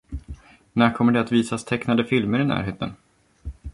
[0.73, 2.93] När kommer det att visas tecknade filmer i närheten?